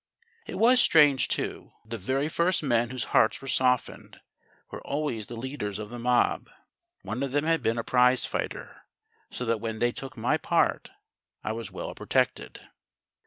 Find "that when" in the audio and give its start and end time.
9.45-9.77